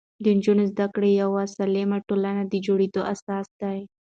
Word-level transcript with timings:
د 0.23 0.25
نجونو 0.37 0.63
زده 0.71 0.85
کړې 0.95 1.11
د 1.13 1.17
یوې 1.21 1.43
سالمې 1.55 1.99
ټولنې 2.07 2.43
د 2.47 2.53
جوړېدو 2.65 3.01
اساس 3.13 3.47
دی. 3.61 3.79